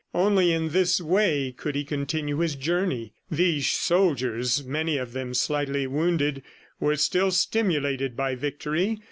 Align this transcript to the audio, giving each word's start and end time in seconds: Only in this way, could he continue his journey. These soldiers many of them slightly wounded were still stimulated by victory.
Only 0.15 0.51
in 0.51 0.69
this 0.69 0.99
way, 0.99 1.51
could 1.55 1.75
he 1.75 1.83
continue 1.83 2.39
his 2.39 2.55
journey. 2.55 3.13
These 3.29 3.69
soldiers 3.69 4.63
many 4.65 4.97
of 4.97 5.13
them 5.13 5.35
slightly 5.35 5.85
wounded 5.85 6.41
were 6.79 6.95
still 6.95 7.29
stimulated 7.29 8.15
by 8.17 8.33
victory. 8.33 8.99